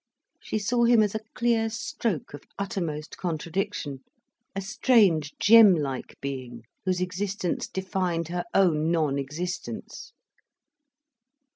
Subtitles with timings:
[0.41, 3.99] She saw him as a clear stroke of uttermost contradiction,
[4.55, 10.11] a strange gem like being whose existence defined her own non existence.